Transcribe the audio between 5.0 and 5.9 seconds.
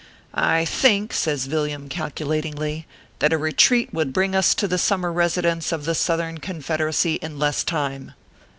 residence of